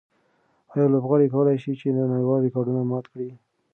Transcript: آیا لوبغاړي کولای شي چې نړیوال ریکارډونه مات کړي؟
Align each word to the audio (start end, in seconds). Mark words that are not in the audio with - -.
آیا 0.73 0.85
لوبغاړي 0.93 1.27
کولای 1.35 1.57
شي 1.63 1.71
چې 1.79 1.87
نړیوال 2.11 2.39
ریکارډونه 2.43 2.81
مات 2.91 3.05
کړي؟ 3.11 3.29